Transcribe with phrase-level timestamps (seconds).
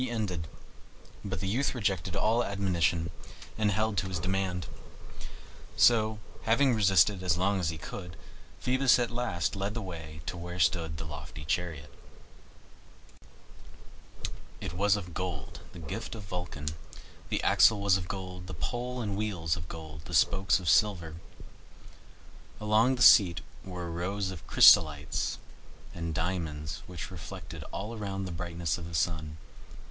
[0.01, 0.47] He ended;
[1.23, 3.11] but the youth rejected all admonition
[3.55, 4.65] and held to his demand.
[5.77, 8.17] So, having resisted as long as he could,
[8.61, 11.93] Phoebus at last led the way to where stood the lofty chariot.
[14.59, 16.69] It was of gold, the gift of Vulcan;
[17.29, 21.17] the axle was of gold, the pole and wheels of gold, the spokes of silver.
[22.59, 25.37] Along the seat were rows of chrysolites
[25.93, 29.37] and diamonds which reflected all around the brightness of the sun.